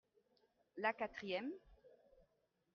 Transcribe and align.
la 0.77 0.93
quatrième. 0.93 1.51